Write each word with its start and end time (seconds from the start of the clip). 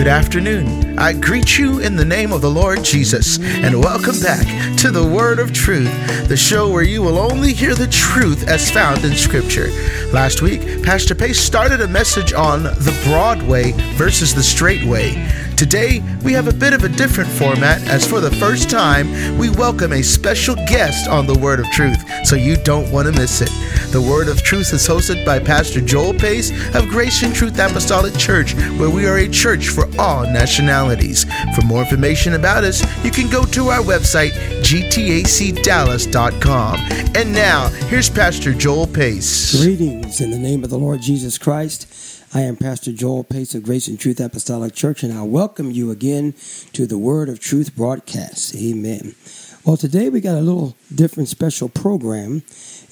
Good 0.00 0.08
afternoon. 0.08 0.98
I 0.98 1.12
greet 1.12 1.58
you 1.58 1.80
in 1.80 1.94
the 1.94 2.06
name 2.06 2.32
of 2.32 2.40
the 2.40 2.50
Lord 2.50 2.82
Jesus, 2.82 3.38
and 3.38 3.84
welcome 3.84 4.18
back 4.20 4.46
to 4.78 4.90
the 4.90 5.06
Word 5.06 5.38
of 5.38 5.52
Truth, 5.52 6.26
the 6.26 6.38
show 6.38 6.70
where 6.70 6.82
you 6.82 7.02
will 7.02 7.18
only 7.18 7.52
hear 7.52 7.74
the 7.74 7.86
truth 7.86 8.48
as 8.48 8.70
found 8.70 9.04
in 9.04 9.14
Scripture. 9.14 9.68
Last 10.10 10.40
week, 10.40 10.82
Pastor 10.82 11.14
Pace 11.14 11.38
started 11.38 11.82
a 11.82 11.86
message 11.86 12.32
on 12.32 12.62
the 12.62 12.98
broad 13.04 13.42
way 13.42 13.72
versus 13.98 14.34
the 14.34 14.42
straight 14.42 14.86
way. 14.86 15.22
Today, 15.60 16.00
we 16.24 16.32
have 16.32 16.48
a 16.48 16.54
bit 16.54 16.72
of 16.72 16.84
a 16.84 16.88
different 16.88 17.28
format 17.28 17.86
as 17.86 18.08
for 18.08 18.18
the 18.18 18.30
first 18.36 18.70
time, 18.70 19.36
we 19.36 19.50
welcome 19.50 19.92
a 19.92 20.00
special 20.00 20.54
guest 20.54 21.06
on 21.06 21.26
the 21.26 21.38
Word 21.38 21.60
of 21.60 21.66
Truth, 21.66 22.02
so 22.24 22.34
you 22.34 22.56
don't 22.56 22.90
want 22.90 23.08
to 23.08 23.12
miss 23.12 23.42
it. 23.42 23.50
The 23.92 24.00
Word 24.00 24.28
of 24.28 24.42
Truth 24.42 24.72
is 24.72 24.88
hosted 24.88 25.22
by 25.26 25.38
Pastor 25.38 25.82
Joel 25.82 26.14
Pace 26.14 26.50
of 26.74 26.88
Grace 26.88 27.22
and 27.22 27.34
Truth 27.34 27.58
Apostolic 27.58 28.16
Church, 28.16 28.54
where 28.78 28.88
we 28.88 29.06
are 29.06 29.18
a 29.18 29.28
church 29.28 29.68
for 29.68 29.86
all 29.98 30.22
nationalities. 30.22 31.26
For 31.54 31.60
more 31.66 31.82
information 31.82 32.32
about 32.32 32.64
us, 32.64 32.82
you 33.04 33.10
can 33.10 33.28
go 33.28 33.44
to 33.44 33.68
our 33.68 33.82
website, 33.82 34.30
gtacdallas.com. 34.62 36.80
And 37.14 37.34
now, 37.34 37.68
here's 37.90 38.08
Pastor 38.08 38.54
Joel 38.54 38.86
Pace. 38.86 39.62
Greetings 39.62 40.22
in 40.22 40.30
the 40.30 40.38
name 40.38 40.64
of 40.64 40.70
the 40.70 40.78
Lord 40.78 41.02
Jesus 41.02 41.36
Christ. 41.36 41.86
I 42.32 42.42
am 42.42 42.54
Pastor 42.54 42.92
Joel 42.92 43.24
Pace 43.24 43.56
of 43.56 43.64
Grace 43.64 43.88
and 43.88 43.98
Truth 43.98 44.20
Apostolic 44.20 44.72
Church, 44.72 45.02
and 45.02 45.12
I 45.12 45.22
welcome 45.22 45.72
you 45.72 45.90
again 45.90 46.34
to 46.72 46.86
the 46.86 46.96
Word 46.96 47.28
of 47.28 47.40
Truth 47.40 47.74
broadcast. 47.74 48.54
Amen. 48.54 49.16
Well, 49.64 49.76
today 49.76 50.10
we 50.10 50.20
got 50.20 50.36
a 50.36 50.40
little 50.40 50.76
different 50.94 51.28
special 51.28 51.68
program, 51.68 52.44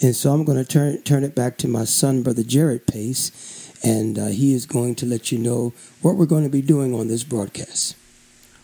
and 0.03 0.17
so 0.17 0.33
I'm 0.33 0.45
going 0.45 0.59
to 0.59 0.65
turn 0.65 1.03
turn 1.03 1.23
it 1.23 1.37
back 1.37 1.57
to 1.59 1.69
my 1.69 1.85
son, 1.85 2.25
Brother 2.25 2.43
Jared 2.43 2.89
Pace, 2.89 3.73
and 3.85 4.19
uh, 4.19 4.27
he 4.27 4.55
is 4.55 4.67
going 4.67 4.97
to 4.97 5.07
let 5.07 5.31
you 5.31 5.39
know 5.39 5.73
what 6.03 6.17
we're 6.17 6.27
going 6.27 6.43
to 6.43 6.51
be 6.51 6.61
doing 6.61 6.93
on 6.93 7.07
this 7.07 7.23
broadcast. 7.23 7.95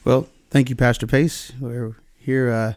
Well, 0.05 0.27
thank 0.51 0.71
you, 0.71 0.75
Pastor 0.75 1.07
Pace. 1.07 1.53
We're 1.61 1.95
here 2.19 2.51
uh, 2.51 2.73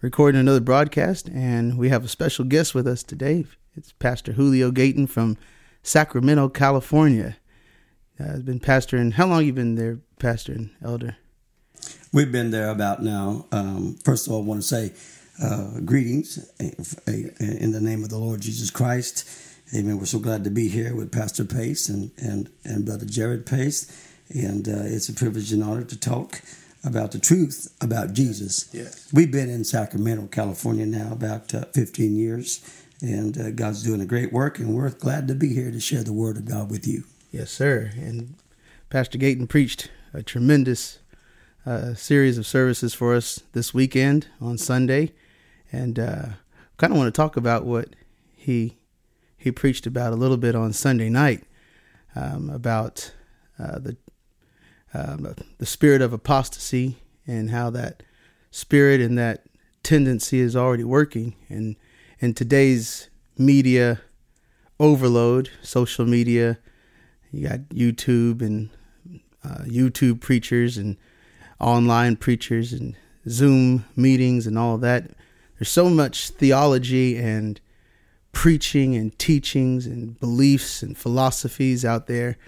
recording 0.00 0.40
another 0.40 0.58
broadcast, 0.58 1.28
and 1.28 1.78
we 1.78 1.88
have 1.88 2.04
a 2.04 2.08
special 2.08 2.44
guest 2.44 2.74
with 2.74 2.88
us 2.88 3.04
today. 3.04 3.44
It's 3.76 3.92
Pastor 3.92 4.32
Julio 4.32 4.72
Gayton 4.72 5.06
from 5.06 5.38
Sacramento, 5.82 6.48
California. 6.48 7.36
Uh, 8.20 8.24
has 8.24 8.42
been 8.42 8.60
pastoring. 8.60 9.14
How 9.14 9.26
long 9.26 9.44
you 9.44 9.52
been 9.52 9.74
there, 9.74 9.98
pastoring, 10.20 10.70
elder? 10.84 11.16
We've 12.12 12.30
been 12.30 12.50
there 12.50 12.68
about 12.68 13.02
now. 13.02 13.46
Um, 13.50 13.96
first 14.04 14.26
of 14.26 14.32
all, 14.32 14.42
I 14.42 14.44
want 14.44 14.62
to 14.62 14.66
say 14.66 14.92
uh, 15.42 15.80
greetings 15.80 16.38
in 16.60 17.72
the 17.72 17.80
name 17.80 18.04
of 18.04 18.10
the 18.10 18.18
Lord 18.18 18.42
Jesus 18.42 18.70
Christ. 18.70 19.28
Amen. 19.74 19.98
We're 19.98 20.04
so 20.04 20.18
glad 20.18 20.44
to 20.44 20.50
be 20.50 20.68
here 20.68 20.94
with 20.94 21.10
Pastor 21.10 21.44
Pace 21.44 21.88
and, 21.88 22.10
and, 22.18 22.50
and 22.64 22.84
Brother 22.84 23.06
Jared 23.06 23.46
Pace. 23.46 23.90
And 24.28 24.68
uh, 24.68 24.82
it's 24.84 25.08
a 25.08 25.14
privilege 25.14 25.52
and 25.52 25.64
honor 25.64 25.84
to 25.84 25.98
talk 25.98 26.42
about 26.84 27.12
the 27.12 27.18
truth 27.18 27.74
about 27.80 28.12
Jesus. 28.12 28.68
Yes. 28.72 29.08
We've 29.12 29.32
been 29.32 29.48
in 29.48 29.64
Sacramento, 29.64 30.26
California 30.26 30.84
now 30.84 31.12
about 31.12 31.54
uh, 31.54 31.64
15 31.72 32.16
years. 32.16 32.60
And 33.02 33.36
uh, 33.36 33.50
God's 33.50 33.82
doing 33.82 34.00
a 34.00 34.06
great 34.06 34.32
work, 34.32 34.60
and 34.60 34.74
we're 34.74 34.90
glad 34.90 35.26
to 35.26 35.34
be 35.34 35.52
here 35.52 35.72
to 35.72 35.80
share 35.80 36.04
the 36.04 36.12
Word 36.12 36.36
of 36.36 36.44
God 36.44 36.70
with 36.70 36.86
you. 36.86 37.02
Yes, 37.32 37.50
sir. 37.50 37.90
And 37.96 38.36
Pastor 38.90 39.18
Gayton 39.18 39.48
preached 39.48 39.90
a 40.14 40.22
tremendous 40.22 41.00
uh, 41.66 41.94
series 41.94 42.38
of 42.38 42.46
services 42.46 42.94
for 42.94 43.14
us 43.14 43.40
this 43.54 43.74
weekend 43.74 44.28
on 44.40 44.56
Sunday, 44.56 45.12
and 45.72 45.98
uh, 45.98 46.26
kind 46.76 46.92
of 46.92 46.96
want 46.96 47.12
to 47.12 47.16
talk 47.16 47.36
about 47.36 47.64
what 47.64 47.88
he 48.36 48.76
he 49.36 49.50
preached 49.50 49.86
about 49.86 50.12
a 50.12 50.16
little 50.16 50.36
bit 50.36 50.54
on 50.54 50.72
Sunday 50.72 51.08
night 51.08 51.42
um, 52.14 52.50
about 52.50 53.12
uh, 53.58 53.80
the 53.80 53.96
um, 54.94 55.34
the 55.58 55.66
spirit 55.66 56.02
of 56.02 56.12
apostasy 56.12 56.98
and 57.26 57.50
how 57.50 57.70
that 57.70 58.04
spirit 58.52 59.00
and 59.00 59.18
that 59.18 59.46
tendency 59.82 60.38
is 60.38 60.54
already 60.54 60.84
working 60.84 61.34
and 61.48 61.74
in 62.22 62.32
today's 62.32 63.10
media 63.36 64.00
overload, 64.78 65.50
social 65.60 66.06
media, 66.06 66.56
you 67.32 67.48
got 67.48 67.58
YouTube 67.70 68.40
and 68.40 68.70
uh, 69.44 69.64
YouTube 69.64 70.20
preachers 70.20 70.78
and 70.78 70.96
online 71.58 72.14
preachers 72.14 72.72
and 72.72 72.94
Zoom 73.28 73.84
meetings 73.96 74.46
and 74.46 74.56
all 74.56 74.78
that. 74.78 75.10
There's 75.58 75.68
so 75.68 75.90
much 75.90 76.30
theology 76.30 77.18
and 77.18 77.60
preaching 78.30 78.94
and 78.94 79.18
teachings 79.18 79.84
and 79.84 80.18
beliefs 80.20 80.80
and 80.80 80.96
philosophies 80.96 81.84
out 81.84 82.06
there 82.06 82.38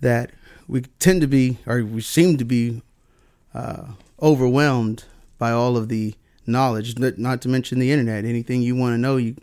that 0.00 0.30
we 0.68 0.82
tend 1.00 1.20
to 1.20 1.26
be, 1.26 1.58
or 1.66 1.82
we 1.82 2.00
seem 2.00 2.36
to 2.36 2.44
be, 2.44 2.82
uh, 3.54 3.88
overwhelmed 4.22 5.04
by 5.36 5.50
all 5.50 5.76
of 5.76 5.88
the 5.88 6.14
knowledge, 6.46 6.98
not 6.98 7.42
to 7.42 7.48
mention 7.48 7.78
the 7.78 7.90
internet. 7.90 8.24
Anything 8.24 8.62
you 8.62 8.76
want 8.76 8.94
to 8.94 8.98
know, 8.98 9.16
you 9.16 9.36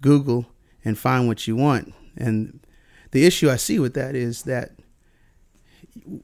Google 0.00 0.46
and 0.84 0.98
find 0.98 1.26
what 1.26 1.46
you 1.46 1.56
want. 1.56 1.92
And 2.16 2.60
the 3.10 3.26
issue 3.26 3.50
I 3.50 3.56
see 3.56 3.78
with 3.78 3.94
that 3.94 4.14
is 4.14 4.42
that 4.42 4.72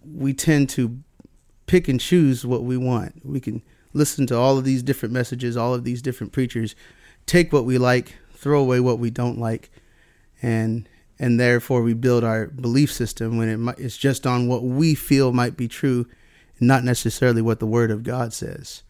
we 0.05 0.33
tend 0.33 0.69
to 0.71 0.99
pick 1.67 1.89
and 1.89 2.01
choose 2.01 2.45
what 2.47 2.63
we 2.63 2.77
want. 2.77 3.25
We 3.25 3.41
can 3.41 3.63
listen 3.93 4.27
to 4.29 4.37
all 4.37 4.59
of 4.59 4.65
these 4.65 4.83
different 4.83 5.13
messages, 5.13 5.57
all 5.57 5.75
of 5.75 5.85
these 5.85 6.03
different 6.03 6.33
preachers, 6.33 6.75
take 7.27 7.53
what 7.53 7.65
we 7.65 7.79
like, 7.79 8.17
throw 8.35 8.61
away 8.61 8.81
what 8.81 8.99
we 8.99 9.11
don't 9.11 9.39
like, 9.39 9.71
and 10.43 10.89
and 11.19 11.39
therefore 11.39 11.83
we 11.83 11.95
build 11.95 12.25
our 12.25 12.47
belief 12.47 12.93
system 12.93 13.37
when 13.37 13.49
it 13.49 13.57
might, 13.57 13.79
it's 13.79 13.97
just 13.97 14.27
on 14.27 14.49
what 14.49 14.65
we 14.65 14.95
feel 14.95 15.33
might 15.33 15.57
be 15.57 15.69
true, 15.69 16.07
not 16.59 16.83
necessarily 16.83 17.41
what 17.41 17.61
the 17.61 17.67
Word 17.67 17.91
of 17.91 18.03
God 18.03 18.33
says. 18.33 18.83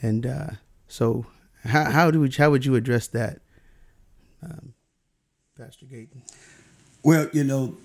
And 0.00 0.24
uh, 0.24 0.50
so, 0.88 1.26
how 1.64 1.90
how 1.90 2.10
do 2.10 2.20
we, 2.20 2.30
how 2.30 2.50
would 2.50 2.64
you 2.64 2.74
address 2.74 3.06
that, 3.08 3.40
um, 4.42 4.74
Pastor 5.58 5.86
Gayton? 5.86 6.22
Well, 7.02 7.28
you 7.32 7.44
know, 7.44 7.76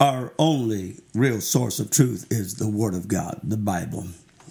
our 0.00 0.32
only 0.38 0.96
real 1.14 1.40
source 1.40 1.80
of 1.80 1.90
truth 1.90 2.26
is 2.30 2.54
the 2.54 2.68
Word 2.68 2.94
of 2.94 3.08
God, 3.08 3.40
the 3.42 3.56
Bible, 3.56 4.06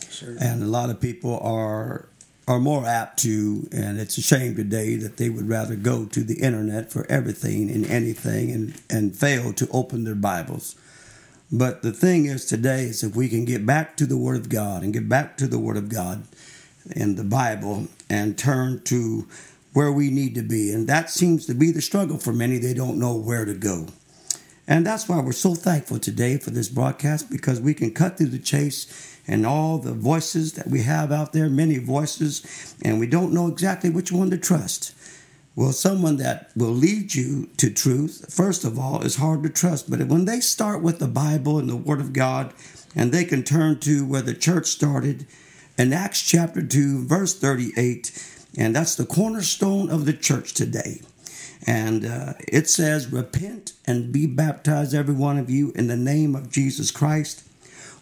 sure. 0.09 0.35
and 0.39 0.63
a 0.63 0.67
lot 0.67 0.89
of 0.89 0.99
people 0.99 1.39
are 1.39 2.09
are 2.47 2.59
more 2.59 2.85
apt 2.85 3.19
to, 3.19 3.67
and 3.73 3.99
it's 3.99 4.17
a 4.17 4.21
shame 4.21 4.55
today 4.55 4.95
that 4.95 5.17
they 5.17 5.29
would 5.29 5.49
rather 5.49 5.75
go 5.75 6.05
to 6.05 6.23
the 6.23 6.39
internet 6.39 6.91
for 6.91 7.05
everything 7.09 7.69
and 7.69 7.85
anything, 7.85 8.51
and 8.51 8.81
and 8.89 9.15
fail 9.15 9.53
to 9.53 9.67
open 9.71 10.03
their 10.03 10.15
Bibles. 10.15 10.75
But 11.51 11.81
the 11.81 11.93
thing 11.93 12.25
is 12.25 12.45
today 12.45 12.83
is 12.83 13.03
if 13.03 13.15
we 13.15 13.29
can 13.29 13.45
get 13.45 13.65
back 13.65 13.95
to 13.97 14.05
the 14.05 14.17
Word 14.17 14.37
of 14.37 14.49
God 14.49 14.83
and 14.83 14.93
get 14.93 15.07
back 15.07 15.37
to 15.37 15.47
the 15.47 15.59
Word 15.59 15.77
of 15.77 15.89
God 15.89 16.23
in 16.95 17.15
the 17.15 17.23
Bible 17.23 17.87
and 18.09 18.37
turn 18.37 18.81
to 18.85 19.27
where 19.73 19.91
we 19.91 20.09
need 20.09 20.35
to 20.35 20.41
be. 20.41 20.71
And 20.71 20.87
that 20.87 21.09
seems 21.09 21.45
to 21.45 21.53
be 21.53 21.71
the 21.71 21.81
struggle 21.81 22.17
for 22.17 22.33
many. 22.33 22.57
They 22.57 22.73
don't 22.73 22.99
know 22.99 23.15
where 23.15 23.45
to 23.45 23.53
go. 23.53 23.87
And 24.67 24.85
that's 24.85 25.07
why 25.07 25.21
we're 25.21 25.31
so 25.31 25.55
thankful 25.55 25.99
today 25.99 26.37
for 26.37 26.49
this 26.49 26.67
broadcast 26.67 27.29
because 27.29 27.61
we 27.61 27.73
can 27.73 27.93
cut 27.93 28.17
through 28.17 28.27
the 28.27 28.39
chase 28.39 29.17
and 29.27 29.45
all 29.45 29.77
the 29.77 29.93
voices 29.93 30.53
that 30.53 30.67
we 30.67 30.81
have 30.81 31.11
out 31.11 31.33
there, 31.33 31.49
many 31.49 31.77
voices, 31.77 32.75
and 32.83 32.99
we 32.99 33.07
don't 33.07 33.33
know 33.33 33.47
exactly 33.47 33.89
which 33.89 34.11
one 34.11 34.29
to 34.31 34.37
trust. 34.37 34.93
Well, 35.55 35.71
someone 35.71 36.17
that 36.17 36.51
will 36.55 36.71
lead 36.71 37.15
you 37.15 37.49
to 37.57 37.71
truth, 37.71 38.33
first 38.33 38.63
of 38.63 38.77
all, 38.77 39.01
is 39.01 39.15
hard 39.15 39.43
to 39.43 39.49
trust. 39.49 39.89
But 39.89 40.03
when 40.07 40.25
they 40.25 40.39
start 40.39 40.83
with 40.83 40.99
the 40.99 41.07
Bible 41.07 41.59
and 41.59 41.69
the 41.69 41.75
Word 41.75 41.99
of 41.99 42.13
God, 42.13 42.53
and 42.95 43.11
they 43.11 43.25
can 43.25 43.43
turn 43.43 43.79
to 43.79 44.05
where 44.05 44.21
the 44.21 44.33
church 44.33 44.67
started 44.67 45.25
in 45.77 45.93
Acts 45.93 46.21
chapter 46.21 46.65
2, 46.65 47.05
verse 47.05 47.37
38, 47.37 48.11
and 48.57 48.75
that's 48.75 48.95
the 48.95 49.05
cornerstone 49.05 49.89
of 49.89 50.05
the 50.05 50.13
church 50.13 50.53
today. 50.53 51.01
And 51.65 52.05
uh, 52.05 52.33
it 52.47 52.69
says, 52.69 53.11
Repent 53.11 53.73
and 53.85 54.11
be 54.11 54.25
baptized, 54.25 54.93
every 54.93 55.13
one 55.13 55.37
of 55.37 55.49
you, 55.49 55.71
in 55.75 55.87
the 55.87 55.97
name 55.97 56.35
of 56.35 56.51
Jesus 56.51 56.91
Christ 56.91 57.43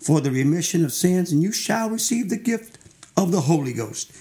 for 0.06 0.22
the 0.22 0.30
remission 0.30 0.86
of 0.86 0.94
sins, 0.94 1.32
and 1.32 1.42
you 1.42 1.52
shall 1.52 1.90
receive 1.90 2.30
the 2.30 2.38
gift 2.38 2.78
of 3.18 3.32
the 3.32 3.42
Holy 3.42 3.74
Ghost. 3.74 4.12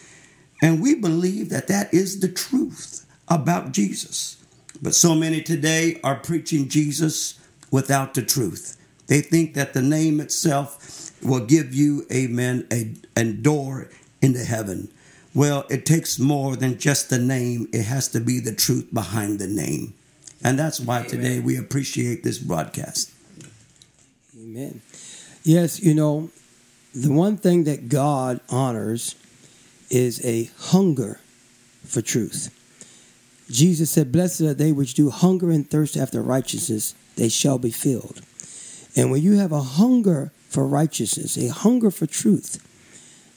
And 0.62 0.80
we 0.80 0.94
believe 0.94 1.50
that 1.50 1.68
that 1.68 1.92
is 1.92 2.20
the 2.20 2.28
truth 2.28 3.04
about 3.28 3.72
Jesus. 3.72 4.42
But 4.80 4.94
so 4.94 5.14
many 5.14 5.42
today 5.42 6.00
are 6.02 6.14
preaching 6.14 6.70
Jesus 6.70 7.38
without 7.70 8.14
the 8.14 8.22
truth. 8.22 8.78
They 9.06 9.20
think 9.20 9.54
that 9.54 9.74
the 9.74 9.82
name 9.82 10.20
itself 10.20 11.12
will 11.22 11.44
give 11.44 11.74
you, 11.74 12.06
amen, 12.12 12.66
a, 12.72 12.94
a 13.16 13.24
door 13.32 13.88
into 14.22 14.44
heaven. 14.44 14.88
Well, 15.34 15.64
it 15.68 15.84
takes 15.84 16.18
more 16.18 16.56
than 16.56 16.78
just 16.78 17.10
the 17.10 17.18
name, 17.18 17.68
it 17.72 17.82
has 17.82 18.08
to 18.08 18.20
be 18.20 18.40
the 18.40 18.54
truth 18.54 18.92
behind 18.92 19.38
the 19.38 19.48
name. 19.48 19.94
And 20.42 20.58
that's 20.58 20.78
why 20.78 20.98
Amen. 20.98 21.10
today 21.10 21.40
we 21.40 21.56
appreciate 21.56 22.22
this 22.22 22.38
broadcast. 22.38 23.10
Amen. 24.38 24.82
Yes, 25.42 25.80
you 25.82 25.94
know, 25.94 26.30
the 26.94 27.10
one 27.10 27.36
thing 27.36 27.64
that 27.64 27.88
God 27.88 28.40
honors 28.48 29.16
is 29.90 30.24
a 30.24 30.50
hunger 30.58 31.20
for 31.84 32.00
truth. 32.00 32.50
Jesus 33.50 33.90
said, 33.90 34.12
Blessed 34.12 34.42
are 34.42 34.54
they 34.54 34.72
which 34.72 34.94
do 34.94 35.10
hunger 35.10 35.50
and 35.50 35.68
thirst 35.68 35.96
after 35.96 36.22
righteousness, 36.22 36.94
they 37.16 37.28
shall 37.28 37.58
be 37.58 37.70
filled. 37.70 38.22
And 38.96 39.10
when 39.10 39.22
you 39.22 39.38
have 39.38 39.52
a 39.52 39.60
hunger 39.60 40.30
for 40.48 40.66
righteousness, 40.66 41.36
a 41.36 41.48
hunger 41.48 41.90
for 41.90 42.06
truth, 42.06 42.60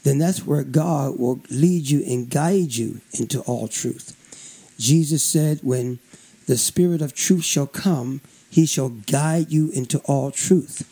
then 0.04 0.20
that's 0.20 0.46
where 0.46 0.64
God 0.64 1.20
will 1.20 1.42
lead 1.50 1.90
you 1.90 2.04
and 2.06 2.30
guide 2.30 2.76
you 2.76 3.02
into 3.14 3.42
all 3.42 3.68
truth. 3.68 4.16
Jesus 4.80 5.24
said, 5.24 5.60
When 5.64 6.00
the 6.46 6.58
Spirit 6.58 7.02
of 7.02 7.14
truth 7.14 7.44
shall 7.44 7.68
come, 7.68 8.22
he 8.50 8.66
shall 8.66 8.90
guide 8.90 9.52
you 9.52 9.70
into 9.72 10.00
all 10.06 10.32
truth. 10.32 10.88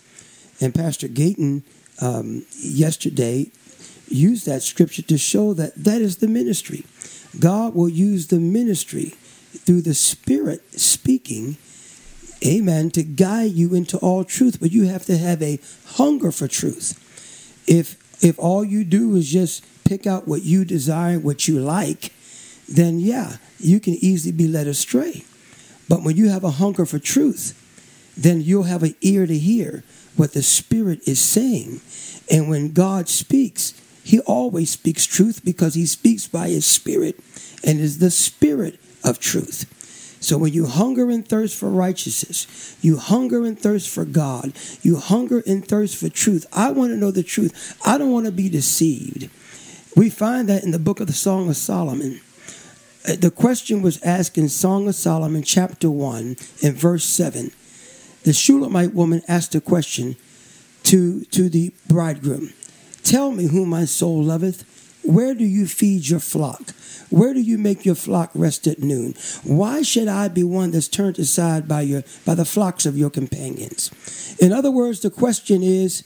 And 0.62 0.74
Pastor 0.74 1.08
Gayton 1.08 1.64
um, 2.02 2.46
yesterday 2.60 3.52
used 4.08 4.46
that 4.46 4.62
scripture 4.62 5.02
to 5.04 5.18
show 5.18 5.54
that 5.54 5.76
that 5.76 6.02
is 6.02 6.18
the 6.18 6.28
ministry. 6.28 6.86
God 7.40 7.76
will 7.76 7.90
use 7.90 8.28
the 8.28 8.40
ministry 8.40 9.14
through 9.58 9.82
the 9.82 9.94
Spirit 9.94 10.62
speaking, 10.80 11.58
amen, 12.44 12.92
to 12.92 13.04
guide 13.04 13.52
you 13.52 13.74
into 13.74 13.98
all 13.98 14.24
truth. 14.24 14.60
But 14.60 14.72
you 14.72 14.86
have 14.88 15.06
to 15.06 15.18
have 15.18 15.42
a 15.42 15.60
hunger 15.86 16.32
for 16.32 16.48
truth. 16.48 17.02
If 17.68 17.98
if 18.24 18.40
all 18.40 18.64
you 18.64 18.84
do 18.84 19.16
is 19.16 19.30
just 19.30 19.64
pick 19.84 20.08
out 20.08 20.28
what 20.28 20.44
you 20.44 20.66
desire, 20.66 21.20
what 21.20 21.48
you 21.48 21.60
like, 21.60 22.12
then 22.68 23.00
yeah, 23.00 23.38
you 23.60 23.80
can 23.80 23.94
easily 23.96 24.32
be 24.32 24.48
led 24.48 24.68
astray. 24.68 25.24
But 25.88 26.04
when 26.04 26.18
you 26.18 26.30
have 26.30 26.44
a 26.44 26.52
hunger 26.52 26.86
for 26.86 27.00
truth, 27.00 27.62
then 28.18 28.42
you'll 28.42 28.64
have 28.64 28.84
an 28.84 28.96
ear 29.02 29.26
to 29.28 29.38
hear 29.38 29.84
what 30.16 30.34
the 30.34 30.44
Spirit 30.44 31.08
is 31.08 31.20
saying. 31.20 31.82
And 32.32 32.50
when 32.50 32.74
God 32.74 33.10
speaks, 33.10 33.74
He 34.04 34.20
always 34.22 34.72
speaks 34.72 35.06
truth 35.06 35.44
because 35.44 35.76
He 35.76 35.86
speaks 35.86 36.28
by 36.28 36.50
His 36.50 36.66
Spirit 36.66 37.20
and 37.64 37.80
is 37.80 38.00
the 38.00 38.12
Spirit 38.12 38.80
of 39.04 39.20
truth. 39.20 39.72
So 40.26 40.40
when 40.40 40.54
you 40.54 40.66
hunger 40.66 41.12
and 41.12 41.28
thirst 41.28 41.56
for 41.56 41.70
righteousness, 41.70 42.76
you 42.82 42.98
hunger 42.98 43.46
and 43.46 43.60
thirst 43.60 43.88
for 43.88 44.06
God, 44.06 44.54
you 44.82 44.96
hunger 44.98 45.44
and 45.46 45.64
thirst 45.64 45.98
for 45.98 46.10
truth. 46.10 46.48
I 46.52 46.72
want 46.72 46.94
to 46.94 46.98
know 46.98 47.12
the 47.12 47.22
truth. 47.22 47.78
I 47.86 48.00
don't 48.00 48.12
want 48.12 48.26
to 48.26 48.32
be 48.32 48.50
deceived. 48.50 49.30
We 49.96 50.10
find 50.10 50.50
that 50.50 50.64
in 50.64 50.72
the 50.72 50.80
book 50.80 51.00
of 51.00 51.06
the 51.06 51.14
Song 51.14 51.48
of 51.48 51.56
Solomon. 51.56 52.22
Uh, 53.08 53.18
the 53.18 53.30
question 53.30 53.84
was 53.84 54.02
asked 54.02 54.36
in 54.36 54.50
Song 54.50 54.88
of 54.88 54.96
Solomon, 54.96 55.44
chapter 55.44 55.92
1, 55.92 56.38
in 56.64 56.74
verse 56.74 57.06
7. 57.06 57.52
The 58.24 58.34
Shulamite 58.34 58.96
woman 58.96 59.22
asked 59.28 59.54
a 59.54 59.62
question 59.62 60.16
to, 60.86 61.24
to 61.26 61.50
the 61.50 61.72
bridegroom 61.88 62.52
Tell 63.04 63.30
me 63.30 63.46
whom 63.50 63.70
my 63.70 63.86
soul 63.86 64.24
loveth. 64.24 64.64
Where 65.06 65.36
do 65.36 65.46
you 65.46 65.68
feed 65.68 66.08
your 66.08 66.20
flock? 66.20 66.72
Where 67.10 67.34
do 67.34 67.40
you 67.40 67.58
make 67.58 67.86
your 67.86 67.96
flock 67.96 68.32
rest 68.34 68.66
at 68.66 68.80
noon? 68.80 69.14
Why 69.44 69.84
should 69.84 70.08
I 70.08 70.28
be 70.28 70.44
one 70.44 70.72
that's 70.72 70.88
turned 70.88 71.20
aside 71.20 71.68
by 71.68 71.82
your 71.82 72.04
by 72.26 72.34
the 72.34 72.46
flocks 72.46 72.86
of 72.86 72.98
your 72.98 73.12
companions? 73.12 73.92
In 74.40 74.52
other 74.52 74.72
words, 74.72 75.02
the 75.02 75.12
question 75.12 75.62
is, 75.62 76.04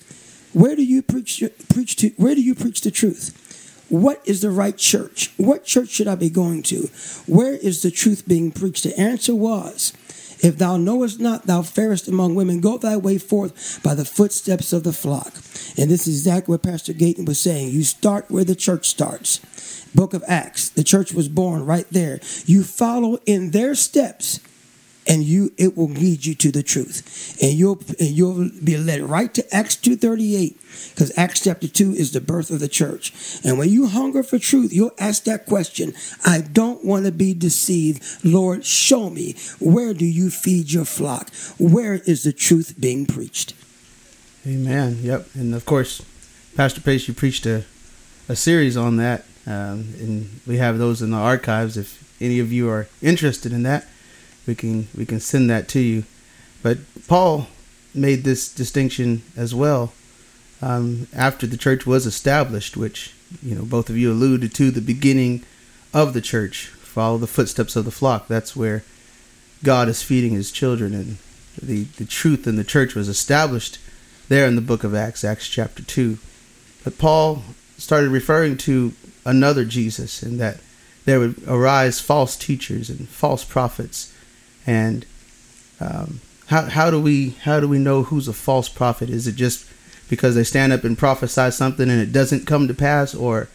where 0.54 0.76
do 0.76 0.84
you 0.84 1.02
preach 1.02 1.42
preach 1.70 1.96
to 1.98 2.10
where 2.18 2.36
do 2.36 2.42
you 2.42 2.54
preach 2.54 2.82
the 2.82 2.92
truth? 2.92 3.36
What 3.90 4.22
is 4.26 4.42
the 4.42 4.52
right 4.52 4.78
church? 4.78 5.34
What 5.38 5.64
church 5.64 5.90
should 5.90 6.08
I 6.08 6.16
be 6.16 6.30
going 6.30 6.62
to? 6.64 6.90
Where 7.26 7.54
is 7.54 7.82
the 7.82 7.90
truth 7.90 8.28
being 8.28 8.52
preached? 8.52 8.84
The 8.84 9.00
answer 9.00 9.34
was, 9.34 9.94
if 10.42 10.58
thou 10.58 10.78
knowest 10.78 11.20
not, 11.20 11.46
thou 11.46 11.62
fairest 11.62 12.08
among 12.08 12.36
women, 12.36 12.62
go 12.62 12.78
thy 12.78 12.98
way 12.98 13.18
forth 13.18 13.82
by 13.84 13.94
the 13.94 14.06
footsteps 14.06 14.74
of 14.74 14.84
the 14.84 14.94
flock. 14.94 15.34
And 15.78 15.90
this 15.90 16.08
is 16.08 16.18
exactly 16.20 16.54
what 16.54 16.64
Pastor 16.64 16.94
Gayton 16.94 17.26
was 17.26 17.40
saying. 17.40 17.70
You 17.70 17.84
start 17.84 18.30
where 18.30 18.44
the 18.44 18.56
church 18.56 18.88
starts 18.88 19.40
book 19.96 20.14
of 20.14 20.24
Acts. 20.28 20.70
The 20.70 20.84
church 20.84 21.14
was 21.14 21.28
born 21.28 21.66
right 21.66 21.88
there. 21.90 22.20
You 22.46 22.64
follow 22.64 23.18
in 23.26 23.52
their 23.52 23.76
steps 23.76 24.40
and 25.08 25.24
you 25.24 25.52
it 25.58 25.76
will 25.76 25.90
lead 25.90 26.26
you 26.26 26.36
to 26.36 26.52
the 26.52 26.64
truth. 26.64 27.38
And 27.42 27.54
you'll 27.54 27.80
and 28.00 28.10
you'll 28.10 28.50
be 28.64 28.78
led 28.78 29.02
right 29.02 29.34
to 29.34 29.56
Acts 29.56 29.76
238 29.76 30.58
because 30.90 31.12
Acts 31.18 31.44
chapter 31.44 31.68
2 31.68 31.94
is 31.94 32.12
the 32.12 32.22
birth 32.22 32.52
of 32.52 32.60
the 32.60 32.68
church. 32.68 33.14
And 33.44 33.58
when 33.58 33.70
you 33.70 33.88
hunger 33.88 34.24
for 34.24 34.38
truth, 34.38 34.74
you'll 34.74 34.92
ask 35.00 35.24
that 35.24 35.46
question, 35.46 35.94
I 36.26 36.42
don't 36.42 36.86
want 36.86 37.06
to 37.06 37.12
be 37.12 37.34
deceived. 37.34 38.04
Lord, 38.24 38.66
show 38.66 39.10
me 39.10 39.36
where 39.60 39.94
do 39.94 40.06
you 40.06 40.30
feed 40.30 40.72
your 40.72 40.86
flock? 40.86 41.34
Where 41.58 41.96
is 41.96 42.24
the 42.24 42.34
truth 42.34 42.76
being 42.80 43.06
preached? 43.06 43.54
Amen. 44.48 45.00
Yep. 45.02 45.28
And 45.34 45.54
of 45.54 45.66
course, 45.66 46.02
Pastor 46.56 46.82
Pace, 46.82 47.08
you 47.08 47.14
preached 47.14 47.46
a, 47.46 47.66
a 48.28 48.36
series 48.36 48.78
on 48.78 48.98
that 48.98 49.26
um, 49.50 49.96
and 50.00 50.30
we 50.46 50.58
have 50.58 50.78
those 50.78 51.02
in 51.02 51.10
the 51.10 51.18
archives. 51.18 51.76
If 51.76 52.22
any 52.22 52.40
of 52.40 52.52
you 52.52 52.70
are 52.70 52.88
interested 53.02 53.52
in 53.52 53.64
that, 53.64 53.88
we 54.50 54.56
can 54.56 54.88
we 54.98 55.06
can 55.06 55.20
send 55.20 55.48
that 55.52 55.68
to 55.70 55.80
you. 55.80 56.04
But 56.64 56.80
Paul 57.08 57.48
made 57.94 58.24
this 58.24 58.52
distinction 58.52 59.22
as 59.38 59.54
well 59.54 59.94
um, 60.62 61.08
after 61.16 61.46
the 61.46 61.56
church 61.56 61.86
was 61.86 62.08
established, 62.08 62.76
which 62.76 63.14
you 63.44 63.54
know 63.54 63.64
both 63.64 63.90
of 63.90 63.98
you 63.98 64.12
alluded 64.12 64.54
to 64.56 64.72
the 64.72 64.82
beginning 64.82 65.44
of 65.94 66.14
the 66.14 66.22
church. 66.22 66.66
Follow 66.66 67.20
the 67.20 67.28
footsteps 67.28 67.76
of 67.76 67.86
the 67.86 67.92
flock. 67.92 68.28
That's 68.28 68.56
where 68.56 68.84
God 69.64 69.88
is 69.88 70.02
feeding 70.02 70.34
His 70.34 70.52
children, 70.52 70.96
and 70.96 71.18
the 71.62 71.84
the 71.98 72.06
truth 72.06 72.48
in 72.48 72.56
the 72.56 72.64
church 72.64 72.96
was 72.96 73.08
established 73.08 73.78
there 74.30 74.48
in 74.48 74.56
the 74.56 74.62
book 74.62 74.84
of 74.84 74.96
Acts, 74.96 75.24
Acts 75.24 75.48
chapter 75.48 75.84
two. 75.84 76.18
But 76.84 76.98
Paul 76.98 77.44
started 77.78 78.10
referring 78.10 78.58
to 78.58 78.94
another 79.26 79.64
Jesus, 79.64 80.24
and 80.24 80.40
that 80.40 80.58
there 81.06 81.20
would 81.20 81.44
arise 81.48 82.00
false 82.00 82.36
teachers 82.36 82.90
and 82.90 83.08
false 83.08 83.44
prophets. 83.44 84.14
And 84.70 85.04
um, 85.80 86.22
how 86.46 86.62
how 86.70 86.92
do 86.92 87.02
we 87.02 87.32
how 87.42 87.60
do 87.60 87.68
we 87.68 87.80
know 87.80 88.04
who's 88.04 88.28
a 88.28 88.34
false 88.34 88.70
prophet? 88.70 89.10
Is 89.10 89.26
it 89.26 89.36
just 89.36 89.66
because 90.10 90.36
they 90.36 90.44
stand 90.44 90.72
up 90.72 90.84
and 90.84 90.96
prophesy 90.96 91.50
something 91.50 91.90
and 91.90 92.00
it 92.00 92.12
doesn't 92.12 92.46
come 92.46 92.68
to 92.68 92.76
pass, 92.76 93.16
or 93.16 93.48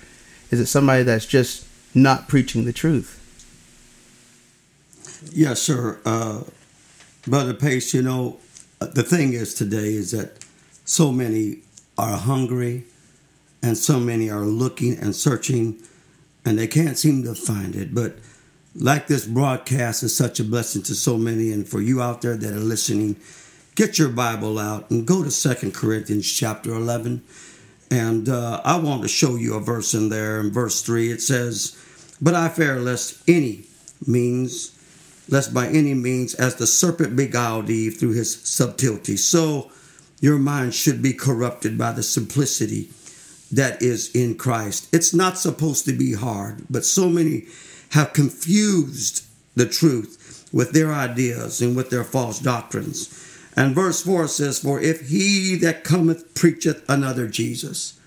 is 0.50 0.58
it 0.58 0.66
somebody 0.66 1.04
that's 1.04 1.24
just 1.24 1.68
not 1.94 2.26
preaching 2.26 2.64
the 2.64 2.72
truth? 2.72 3.20
Yes, 5.32 5.62
sir. 5.62 6.00
Uh, 6.04 6.42
Brother 7.28 7.54
Pace, 7.54 7.94
you 7.94 8.02
know, 8.02 8.38
the 8.80 9.04
thing 9.04 9.34
is 9.34 9.54
today 9.54 9.94
is 9.94 10.10
that 10.10 10.44
so 10.84 11.12
many 11.12 11.58
are 11.96 12.16
hungry 12.16 12.86
and 13.62 13.78
so 13.78 14.00
many 14.00 14.28
are 14.28 14.40
looking 14.40 14.98
and 14.98 15.14
searching 15.14 15.80
and 16.44 16.58
they 16.58 16.66
can't 16.66 16.98
seem 16.98 17.22
to 17.22 17.36
find 17.36 17.76
it. 17.76 17.94
But 17.94 18.16
like 18.76 19.06
this 19.06 19.26
broadcast 19.26 20.02
is 20.02 20.16
such 20.16 20.40
a 20.40 20.44
blessing 20.44 20.82
to 20.82 20.94
so 20.94 21.16
many, 21.16 21.52
and 21.52 21.66
for 21.66 21.80
you 21.80 22.02
out 22.02 22.22
there 22.22 22.36
that 22.36 22.52
are 22.52 22.58
listening, 22.58 23.16
get 23.74 23.98
your 23.98 24.08
Bible 24.08 24.58
out 24.58 24.90
and 24.90 25.06
go 25.06 25.22
to 25.22 25.30
Second 25.30 25.74
Corinthians 25.74 26.30
chapter 26.30 26.70
11. 26.70 27.22
And 27.90 28.28
uh, 28.28 28.60
I 28.64 28.78
want 28.78 29.02
to 29.02 29.08
show 29.08 29.36
you 29.36 29.54
a 29.54 29.60
verse 29.60 29.94
in 29.94 30.08
there. 30.08 30.40
In 30.40 30.50
verse 30.50 30.82
3, 30.82 31.12
it 31.12 31.22
says, 31.22 31.76
But 32.20 32.34
I 32.34 32.48
fear 32.48 32.80
lest 32.80 33.22
any 33.28 33.64
means, 34.06 34.76
lest 35.28 35.54
by 35.54 35.68
any 35.68 35.94
means, 35.94 36.34
as 36.34 36.56
the 36.56 36.66
serpent 36.66 37.14
beguiled 37.14 37.70
Eve 37.70 37.96
through 37.96 38.14
his 38.14 38.34
subtlety, 38.42 39.16
so 39.16 39.70
your 40.20 40.38
mind 40.38 40.74
should 40.74 41.02
be 41.02 41.12
corrupted 41.12 41.78
by 41.78 41.92
the 41.92 42.02
simplicity 42.02 42.88
that 43.52 43.80
is 43.82 44.10
in 44.16 44.34
Christ. 44.36 44.88
It's 44.92 45.14
not 45.14 45.38
supposed 45.38 45.84
to 45.84 45.92
be 45.92 46.14
hard, 46.14 46.64
but 46.68 46.84
so 46.84 47.08
many 47.08 47.46
have 47.94 48.12
confused 48.12 49.24
the 49.54 49.66
truth 49.66 50.48
with 50.52 50.72
their 50.72 50.92
ideas 50.92 51.60
and 51.60 51.76
with 51.76 51.90
their 51.90 52.04
false 52.04 52.40
doctrines. 52.40 53.08
And 53.56 53.74
verse 53.74 54.02
4 54.02 54.26
says, 54.26 54.58
For 54.58 54.80
if 54.80 55.08
he 55.08 55.54
that 55.56 55.84
cometh 55.84 56.34
preacheth 56.34 56.84
another 56.88 57.28
Jesus, 57.28 57.98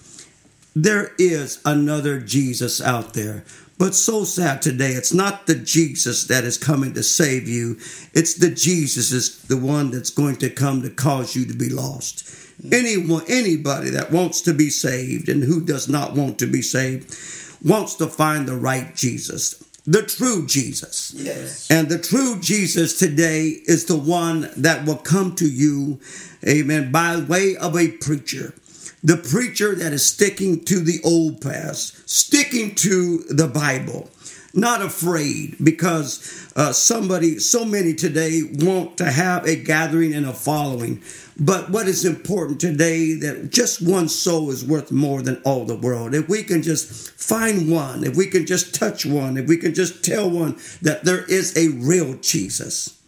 there 0.75 1.13
is 1.17 1.61
another 1.65 2.19
Jesus 2.19 2.81
out 2.81 3.13
there. 3.13 3.45
But 3.79 3.95
so 3.95 4.25
sad 4.25 4.61
today, 4.61 4.91
it's 4.91 5.13
not 5.13 5.47
the 5.47 5.55
Jesus 5.55 6.25
that 6.25 6.43
is 6.43 6.57
coming 6.57 6.93
to 6.95 7.03
save 7.03 7.47
you. 7.47 7.77
It's 8.13 8.33
the 8.33 8.49
Jesus 8.49 9.11
is 9.11 9.41
the 9.43 9.57
one 9.57 9.91
that's 9.91 10.09
going 10.09 10.35
to 10.37 10.49
come 10.49 10.81
to 10.81 10.89
cause 10.89 11.35
you 11.35 11.45
to 11.45 11.53
be 11.53 11.69
lost. 11.69 12.27
Anyone, 12.71 13.23
anybody 13.29 13.91
that 13.91 14.11
wants 14.11 14.41
to 14.41 14.53
be 14.53 14.69
saved 14.69 15.29
and 15.29 15.43
who 15.43 15.63
does 15.63 15.87
not 15.87 16.13
want 16.13 16.39
to 16.39 16.47
be 16.47 16.61
saved 16.61 17.15
wants 17.63 17.95
to 17.95 18.07
find 18.07 18.47
the 18.47 18.55
right 18.55 18.95
Jesus, 18.95 19.63
the 19.87 20.03
true 20.03 20.45
Jesus. 20.45 21.13
Yes. 21.15 21.71
And 21.71 21.87
the 21.87 21.97
true 21.97 22.39
Jesus 22.41 22.99
today 22.99 23.61
is 23.65 23.85
the 23.85 23.95
one 23.95 24.49
that 24.57 24.85
will 24.85 24.97
come 24.97 25.33
to 25.35 25.49
you, 25.49 25.99
amen, 26.47 26.91
by 26.91 27.15
way 27.17 27.55
of 27.55 27.77
a 27.77 27.91
preacher. 27.91 28.53
The 29.01 29.15
preacher 29.15 29.73
that 29.75 29.93
is 29.93 30.05
sticking 30.05 30.65
to 30.65 30.81
the 30.81 30.99
old 31.05 31.39
past, 31.39 32.09
sticking 32.09 32.75
to 32.75 33.19
the 33.29 33.47
Bible 33.47 34.09
not 34.53 34.81
afraid 34.81 35.55
because 35.63 36.51
uh, 36.55 36.71
somebody, 36.71 37.39
so 37.39 37.65
many 37.65 37.93
today 37.93 38.41
want 38.43 38.97
to 38.97 39.11
have 39.11 39.45
a 39.45 39.55
gathering 39.55 40.13
and 40.13 40.25
a 40.25 40.33
following. 40.33 41.01
But 41.39 41.69
what 41.69 41.87
is 41.87 42.03
important 42.05 42.59
today 42.59 43.13
that 43.13 43.51
just 43.51 43.81
one 43.81 44.09
soul 44.09 44.49
is 44.49 44.65
worth 44.65 44.91
more 44.91 45.21
than 45.21 45.41
all 45.43 45.65
the 45.65 45.75
world. 45.75 46.15
If 46.15 46.27
we 46.27 46.43
can 46.43 46.63
just 46.63 47.11
find 47.11 47.71
one, 47.71 48.03
if 48.03 48.15
we 48.15 48.27
can 48.27 48.45
just 48.45 48.73
touch 48.73 49.05
one, 49.05 49.37
if 49.37 49.47
we 49.47 49.57
can 49.57 49.73
just 49.73 50.03
tell 50.03 50.29
one 50.29 50.57
that 50.81 51.03
there 51.03 51.23
is 51.25 51.55
a 51.55 51.69
real 51.77 52.15
Jesus. 52.15 52.99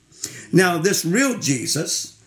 Now, 0.51 0.77
this 0.77 1.05
real 1.05 1.39
Jesus 1.39 2.21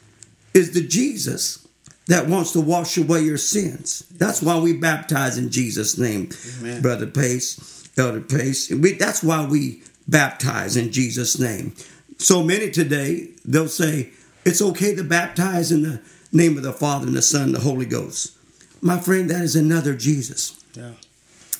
is 0.54 0.72
the 0.72 0.86
Jesus 0.86 1.66
that 2.08 2.26
wants 2.26 2.52
to 2.52 2.60
wash 2.60 2.96
away 2.98 3.20
your 3.22 3.38
sins. 3.38 4.04
That's 4.16 4.42
why 4.42 4.58
we 4.58 4.72
baptize 4.72 5.38
in 5.38 5.50
Jesus' 5.50 5.96
name, 5.96 6.30
Amen. 6.58 6.82
Brother 6.82 7.06
Pace, 7.06 7.81
Elder 7.96 8.20
Pace. 8.20 8.70
We, 8.70 8.92
that's 8.92 9.22
why 9.22 9.46
we 9.46 9.82
baptize 10.08 10.76
in 10.76 10.92
Jesus' 10.92 11.38
name. 11.38 11.74
So 12.18 12.42
many 12.42 12.70
today, 12.70 13.28
they'll 13.44 13.68
say, 13.68 14.10
it's 14.44 14.62
okay 14.62 14.94
to 14.94 15.04
baptize 15.04 15.70
in 15.70 15.82
the 15.82 16.02
name 16.32 16.56
of 16.56 16.62
the 16.62 16.72
Father 16.72 17.06
and 17.06 17.16
the 17.16 17.22
Son 17.22 17.42
and 17.42 17.54
the 17.54 17.60
Holy 17.60 17.86
Ghost. 17.86 18.36
My 18.80 18.98
friend, 18.98 19.30
that 19.30 19.42
is 19.42 19.54
another 19.54 19.94
Jesus. 19.94 20.62
Yeah. 20.74 20.92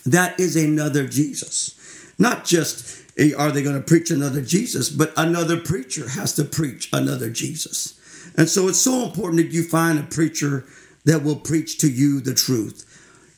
That 0.04 0.38
is 0.40 0.56
another 0.56 1.06
Jesus. 1.06 1.78
Not 2.18 2.44
just 2.44 3.02
eh, 3.16 3.32
are 3.36 3.52
they 3.52 3.62
going 3.62 3.76
to 3.76 3.82
preach 3.82 4.10
another 4.10 4.42
Jesus, 4.42 4.88
but 4.90 5.12
another 5.16 5.60
preacher 5.60 6.08
has 6.08 6.34
to 6.34 6.44
preach 6.44 6.88
another 6.92 7.30
Jesus. 7.30 7.98
And 8.36 8.48
so 8.48 8.68
it's 8.68 8.80
so 8.80 9.04
important 9.04 9.42
that 9.42 9.52
you 9.52 9.62
find 9.62 9.98
a 9.98 10.04
preacher 10.04 10.64
that 11.04 11.22
will 11.22 11.36
preach 11.36 11.78
to 11.78 11.90
you 11.90 12.20
the 12.20 12.34
truth. 12.34 12.88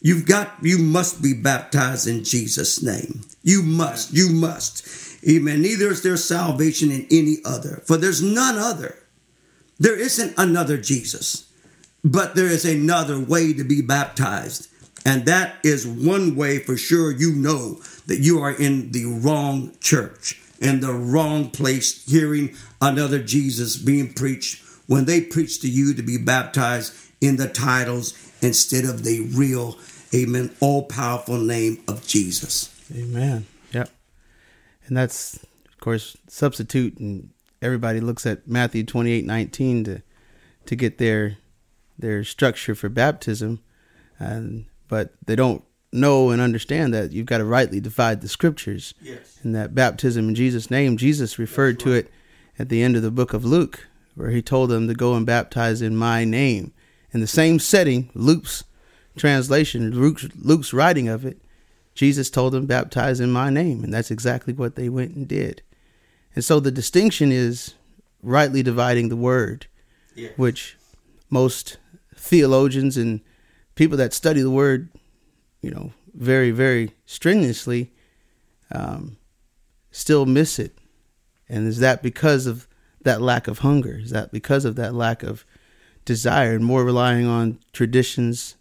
You've 0.04 0.26
got, 0.26 0.52
you 0.60 0.76
must 0.76 1.22
be 1.22 1.32
baptized 1.32 2.06
in 2.06 2.24
Jesus' 2.24 2.82
name. 2.82 3.22
You 3.42 3.62
must, 3.62 4.12
you 4.12 4.28
must. 4.28 4.86
Amen. 5.26 5.62
Neither 5.62 5.86
is 5.86 6.02
there 6.02 6.18
salvation 6.18 6.90
in 6.90 7.06
any 7.10 7.38
other, 7.42 7.82
for 7.86 7.96
there's 7.96 8.22
none 8.22 8.58
other. 8.58 8.98
There 9.78 9.98
isn't 9.98 10.34
another 10.36 10.76
Jesus, 10.76 11.50
but 12.04 12.34
there 12.34 12.48
is 12.48 12.66
another 12.66 13.18
way 13.18 13.54
to 13.54 13.64
be 13.64 13.80
baptized. 13.80 14.68
And 15.06 15.24
that 15.24 15.54
is 15.64 15.86
one 15.86 16.36
way 16.36 16.58
for 16.58 16.76
sure 16.76 17.10
you 17.10 17.32
know 17.32 17.80
that 18.06 18.20
you 18.20 18.40
are 18.40 18.52
in 18.52 18.92
the 18.92 19.06
wrong 19.06 19.72
church, 19.80 20.38
in 20.60 20.80
the 20.80 20.92
wrong 20.92 21.48
place, 21.48 22.04
hearing 22.04 22.54
another 22.82 23.22
Jesus 23.22 23.78
being 23.78 24.12
preached 24.12 24.62
when 24.86 25.06
they 25.06 25.22
preach 25.22 25.62
to 25.62 25.68
you 25.68 25.94
to 25.94 26.02
be 26.02 26.18
baptized 26.18 26.94
in 27.22 27.36
the 27.36 27.48
titles 27.48 28.12
instead 28.42 28.84
of 28.84 29.02
the 29.02 29.20
real, 29.34 29.78
amen, 30.14 30.54
all 30.60 30.84
powerful 30.84 31.38
name 31.38 31.82
of 31.88 32.06
Jesus. 32.06 32.70
Amen. 32.94 33.46
Yep. 33.72 33.90
And 34.86 34.96
that's, 34.96 35.42
of 35.66 35.80
course, 35.80 36.16
substitute, 36.28 36.98
and 36.98 37.30
everybody 37.60 38.00
looks 38.00 38.26
at 38.26 38.46
Matthew 38.46 38.84
28 38.84 39.24
19 39.24 39.84
to, 39.84 40.02
to 40.66 40.76
get 40.76 40.98
their, 40.98 41.38
their 41.98 42.24
structure 42.24 42.74
for 42.74 42.88
baptism. 42.88 43.60
And, 44.18 44.66
but 44.88 45.14
they 45.24 45.36
don't 45.36 45.64
know 45.92 46.30
and 46.30 46.40
understand 46.40 46.92
that 46.92 47.12
you've 47.12 47.26
got 47.26 47.38
to 47.38 47.44
rightly 47.44 47.80
divide 47.80 48.20
the 48.20 48.28
scriptures. 48.28 48.94
Yes. 49.00 49.38
And 49.42 49.54
that 49.54 49.74
baptism 49.74 50.28
in 50.28 50.34
Jesus' 50.34 50.70
name, 50.70 50.96
Jesus 50.96 51.38
referred 51.38 51.76
right. 51.76 51.84
to 51.84 51.92
it 51.92 52.10
at 52.58 52.68
the 52.68 52.82
end 52.82 52.96
of 52.96 53.02
the 53.02 53.10
book 53.10 53.32
of 53.32 53.44
Luke 53.44 53.86
where 54.14 54.30
he 54.30 54.42
told 54.42 54.70
them 54.70 54.86
to 54.88 54.94
go 54.94 55.14
and 55.14 55.26
baptize 55.26 55.82
in 55.82 55.96
my 55.96 56.24
name. 56.24 56.72
In 57.12 57.20
the 57.20 57.26
same 57.26 57.58
setting, 57.58 58.10
Luke's 58.14 58.64
translation, 59.16 59.90
Luke's, 59.92 60.26
Luke's 60.36 60.72
writing 60.72 61.08
of 61.08 61.24
it, 61.24 61.38
Jesus 61.94 62.30
told 62.30 62.52
them, 62.52 62.66
baptize 62.66 63.20
in 63.20 63.30
my 63.30 63.50
name. 63.50 63.84
And 63.84 63.94
that's 63.94 64.10
exactly 64.10 64.52
what 64.52 64.74
they 64.74 64.88
went 64.88 65.14
and 65.14 65.28
did. 65.28 65.62
And 66.34 66.44
so 66.44 66.58
the 66.58 66.72
distinction 66.72 67.30
is 67.30 67.74
rightly 68.22 68.62
dividing 68.62 69.08
the 69.08 69.16
word, 69.16 69.66
yes. 70.14 70.32
which 70.36 70.76
most 71.30 71.76
theologians 72.16 72.96
and 72.96 73.20
people 73.74 73.96
that 73.98 74.12
study 74.12 74.40
the 74.40 74.50
word, 74.50 74.88
you 75.60 75.70
know, 75.70 75.92
very, 76.14 76.50
very 76.50 76.92
strenuously, 77.06 77.92
um, 78.72 79.16
still 79.90 80.26
miss 80.26 80.58
it. 80.58 80.76
And 81.48 81.68
is 81.68 81.78
that 81.78 82.02
because 82.02 82.46
of 82.46 82.66
that 83.02 83.20
lack 83.20 83.46
of 83.46 83.58
hunger? 83.60 83.98
Is 83.98 84.10
that 84.10 84.32
because 84.32 84.64
of 84.64 84.76
that 84.76 84.94
lack 84.94 85.22
of 85.22 85.44
desire 86.04 86.54
and 86.54 86.64
more 86.64 86.84
relying 86.84 87.26
on 87.26 87.58
traditions 87.72 88.56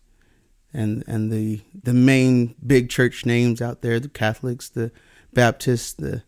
and 0.74 1.04
and 1.08 1.32
the 1.32 1.62
the 1.84 1.94
main 1.94 2.56
big 2.66 2.90
church 2.90 3.26
names 3.26 3.62
out 3.62 3.82
there, 3.82 4.00
the 4.00 4.10
Catholics, 4.10 4.70
the 4.70 4.92
Baptists, 5.34 5.94
the 5.94 6.24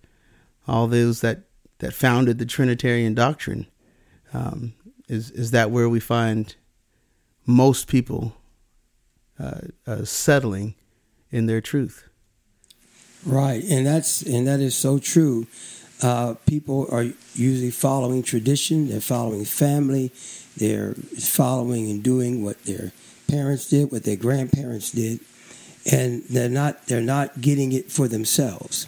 all 0.67 0.87
those 0.87 1.21
that 1.21 1.43
that 1.79 1.93
founded 1.93 2.37
the 2.37 2.45
Trinitarian 2.45 3.13
doctrine? 3.13 3.67
Um, 4.33 4.73
is 5.07 5.31
is 5.31 5.51
that 5.51 5.71
where 5.71 5.89
we 5.89 5.99
find 5.99 6.55
most 7.45 7.87
people 7.87 8.35
uh, 9.39 9.61
uh, 9.85 10.03
settling 10.03 10.75
in 11.31 11.45
their 11.45 11.61
truth? 11.61 12.07
Right, 13.25 13.63
and 13.63 13.85
that's 13.85 14.21
and 14.21 14.47
that 14.47 14.59
is 14.59 14.75
so 14.75 14.99
true 14.99 15.47
uh, 16.01 16.35
people 16.45 16.87
are 16.91 17.05
usually 17.33 17.71
following 17.71 18.23
tradition, 18.23 18.89
they're 18.89 19.01
following 19.01 19.45
family, 19.45 20.11
they're 20.57 20.93
following 20.93 21.89
and 21.89 22.03
doing 22.03 22.43
what 22.43 22.61
their 22.63 22.91
parents 23.27 23.69
did, 23.69 23.91
what 23.91 24.03
their 24.03 24.15
grandparents 24.15 24.91
did, 24.91 25.19
and 25.91 26.23
they're 26.29 26.49
not 26.49 26.87
they're 26.87 27.01
not 27.01 27.41
getting 27.41 27.71
it 27.71 27.91
for 27.91 28.07
themselves. 28.07 28.87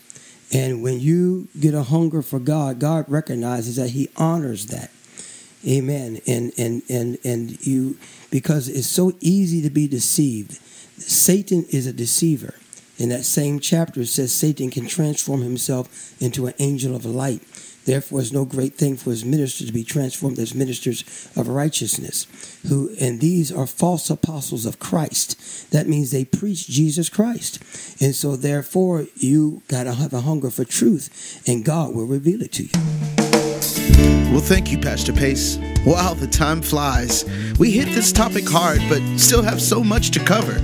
And 0.54 0.82
when 0.82 1.00
you 1.00 1.50
get 1.60 1.74
a 1.74 1.84
hunger 1.84 2.22
for 2.22 2.40
God, 2.40 2.80
God 2.80 3.06
recognizes 3.08 3.76
that 3.76 3.90
He 3.90 4.10
honors 4.16 4.68
that. 4.68 4.92
Amen. 5.68 6.20
And 6.28 6.54
and 6.58 6.84
and 6.90 7.18
and 7.24 7.66
you 7.66 7.98
because 8.32 8.70
it's 8.70 8.88
so 8.88 9.14
easy 9.20 9.62
to 9.62 9.70
be 9.70 9.88
deceived. 9.88 10.54
Satan 11.00 11.66
is 11.72 11.86
a 11.88 11.94
deceiver. 11.94 12.56
In 12.98 13.10
that 13.10 13.26
same 13.26 13.60
chapter, 13.60 14.02
it 14.02 14.08
says 14.08 14.34
Satan 14.34 14.72
can 14.72 14.88
transform 14.88 15.42
himself 15.42 16.20
into 16.20 16.48
an 16.48 16.56
angel 16.58 16.96
of 16.96 17.06
light. 17.06 17.44
Therefore, 17.88 18.20
it's 18.20 18.34
no 18.34 18.44
great 18.44 18.76
thing 18.76 18.98
for 18.98 19.12
his 19.12 19.24
ministers 19.24 19.68
to 19.68 19.74
be 19.74 19.86
transformed 19.86 20.38
as 20.40 20.54
ministers 20.54 21.06
of 21.38 21.48
righteousness. 21.48 22.28
Who 22.68 22.94
and 23.00 23.22
these 23.22 23.50
are 23.50 23.66
false 23.66 24.10
apostles 24.10 24.66
of 24.66 24.78
Christ. 24.78 25.72
That 25.72 25.88
means 25.88 26.12
they 26.12 26.26
preach 26.26 26.68
Jesus 26.68 27.08
Christ. 27.08 27.64
And 28.02 28.14
so 28.14 28.36
therefore 28.36 29.06
you 29.16 29.62
gotta 29.70 29.94
have 29.94 30.14
a 30.14 30.22
hunger 30.22 30.50
for 30.50 30.66
truth, 30.66 31.42
and 31.48 31.64
God 31.64 31.96
will 31.96 32.06
reveal 32.06 32.42
it 32.42 32.52
to 32.54 32.64
you. 32.64 32.70
Well, 34.34 34.42
thank 34.42 34.70
you, 34.70 34.78
Pastor 34.78 35.14
Pace. 35.14 35.58
Wow, 35.86 36.14
the 36.14 36.28
time 36.28 36.62
flies. 36.62 37.24
We 37.58 37.72
hit 37.72 37.88
this 37.96 38.12
topic 38.12 38.44
hard, 38.46 38.82
but 38.90 39.02
still 39.18 39.42
have 39.42 39.62
so 39.62 39.82
much 39.82 40.12
to 40.12 40.20
cover. 40.20 40.62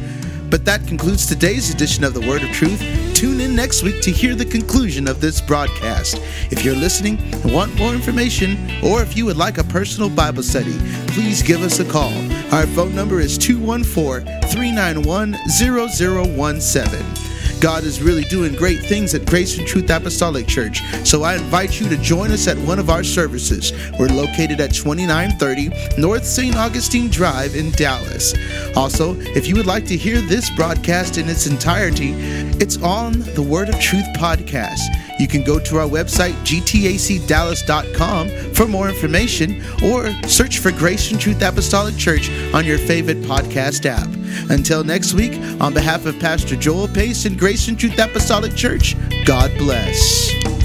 But 0.53 0.65
that 0.65 0.86
concludes 0.86 1.25
today's 1.25 1.74
edition 1.74 2.03
of 2.03 2.13
the 2.13 2.22
Word 2.22 2.43
of 2.43 2.51
Truth. 2.51 2.79
Tune 3.15 3.41
in 3.41 3.55
next 3.55 3.81
week 3.81 4.03
to 4.03 4.12
hear 4.12 4.36
the 4.36 4.45
conclusion 4.45 5.07
of 5.07 5.19
this 5.19 5.41
broadcast. 5.41 6.22
If 6.51 6.63
you're 6.63 6.75
listening 6.75 7.17
and 7.17 7.51
want 7.51 7.75
more 7.75 7.91
information, 7.91 8.69
or 8.83 9.01
if 9.01 9.17
you 9.17 9.25
would 9.25 9.36
like 9.36 9.57
a 9.57 9.63
personal 9.63 10.12
Bible 10.12 10.43
study, 10.43 10.77
please 11.07 11.41
give 11.41 11.63
us 11.63 11.79
a 11.79 11.86
call. 11.86 12.13
Our 12.53 12.67
phone 12.67 12.93
number 12.93 13.19
is 13.19 13.36
214 13.36 14.27
391 14.51 15.36
0017. 15.57 17.23
God 17.63 17.86
is 17.86 18.01
really 18.01 18.25
doing 18.25 18.53
great 18.55 18.82
things 18.82 19.13
at 19.13 19.25
Grace 19.25 19.58
and 19.58 19.65
Truth 19.65 19.89
Apostolic 19.89 20.48
Church, 20.48 20.82
so 21.05 21.24
I 21.24 21.36
invite 21.36 21.79
you 21.79 21.88
to 21.88 21.96
join 21.96 22.32
us 22.32 22.46
at 22.50 22.58
one 22.58 22.77
of 22.77 22.89
our 22.89 23.05
services. 23.05 23.72
We're 23.98 24.10
located 24.10 24.60
at 24.60 24.74
2930 24.74 25.98
North 25.98 26.25
St. 26.25 26.58
Augustine 26.58 27.10
Drive 27.10 27.55
in 27.55 27.72
Dallas. 27.72 28.34
Also, 28.75 29.15
if 29.17 29.48
you 29.48 29.55
would 29.55 29.65
like 29.65 29.86
to 29.86 29.96
hear 29.96 30.20
this 30.20 30.50
broadcast 30.50 31.17
in 31.17 31.29
its 31.29 31.48
entirety, 31.48 32.12
it's 32.60 32.75
on 32.82 33.22
the 33.34 33.41
Word 33.41 33.70
of 33.70 33.79
Truth 33.79 34.08
podcast. 34.17 34.82
You 35.24 35.30
can 35.30 35.42
go 35.42 35.58
to 35.58 35.77
our 35.77 35.88
website, 35.88 36.34
gtacdallas.com, 36.44 38.53
for 38.53 38.68
more 38.68 38.89
information, 38.89 39.63
or 39.82 40.12
search 40.27 40.60
for 40.60 40.70
Grace 40.70 41.12
and 41.12 41.22
Truth 41.22 41.42
Apostolic 41.42 41.96
Church 41.96 42.30
on 42.53 42.65
your 42.65 42.77
favorite 42.77 43.22
podcast 43.22 43.86
app. 43.86 44.10
Until 44.51 44.84
next 44.84 45.13
week, 45.13 45.39
on 45.62 45.74
behalf 45.74 46.06
of 46.06 46.20
Pastor 46.20 46.58
Joel 46.58 46.89
Pace 46.89 47.24
and 47.24 47.39
Grace 47.39 47.70
and 47.70 47.80
Truth 47.80 47.98
Apostolic 48.00 48.53
Church, 48.53 48.98
God 49.24 49.50
bless. 49.58 50.62